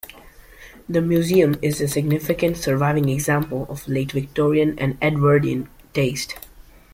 The 0.89 0.99
museum 0.99 1.57
is 1.61 1.79
a 1.79 1.87
significant 1.87 2.57
surviving 2.57 3.07
example 3.09 3.67
of 3.69 3.87
late 3.87 4.13
Victorian 4.13 4.79
and 4.79 4.97
Edwardian 4.99 5.69
taste. 5.93 6.39